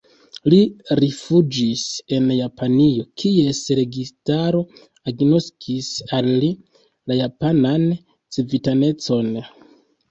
Li 0.51 0.59
rifuĝis 0.99 1.83
en 2.17 2.31
Japanio, 2.37 3.05
kies 3.25 3.59
registaro 3.81 4.65
agnoskis 5.13 5.91
al 6.21 6.33
li 6.45 6.51
la 7.13 7.21
japanan 7.23 7.89
civitanecon. 8.37 9.33